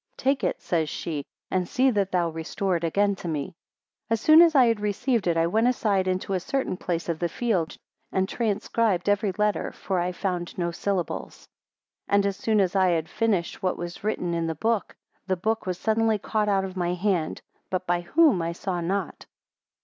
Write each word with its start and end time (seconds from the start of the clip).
5 0.13 0.17
Take 0.17 0.43
it, 0.43 0.59
says 0.59 0.89
she, 0.89 1.23
and 1.51 1.67
see 1.69 1.91
that 1.91 2.11
thou 2.11 2.29
restore 2.31 2.75
it 2.75 2.83
again 2.83 3.15
to 3.17 3.27
me. 3.27 3.49
6 4.09 4.09
As 4.09 4.19
soon 4.21 4.41
as 4.41 4.55
I 4.55 4.65
had 4.65 4.79
received 4.79 5.27
it, 5.27 5.37
I 5.37 5.45
went 5.45 5.67
aside 5.67 6.07
into 6.07 6.33
a 6.33 6.39
certain 6.39 6.75
place 6.75 7.07
of 7.07 7.19
the 7.19 7.29
field, 7.29 7.77
and 8.11 8.27
transcribe 8.27 9.07
every 9.07 9.31
letter, 9.33 9.71
for 9.71 9.99
I 9.99 10.11
found 10.11 10.57
no 10.57 10.71
syllables. 10.71 11.47
7 12.07 12.15
And 12.15 12.25
as 12.25 12.35
soon 12.35 12.59
as 12.59 12.75
I 12.75 12.87
had 12.87 13.09
finished 13.09 13.61
what 13.61 13.77
was 13.77 14.03
written 14.03 14.33
in 14.33 14.47
the 14.47 14.55
book, 14.55 14.95
the 15.27 15.37
book 15.37 15.67
was 15.67 15.77
suddenly 15.77 16.17
caught 16.17 16.49
out 16.49 16.65
of 16.65 16.75
my 16.75 16.95
hand, 16.95 17.43
but 17.69 17.85
by 17.85 18.01
whom 18.01 18.41
I 18.41 18.53
saw 18.53 18.81
not. 18.81 19.27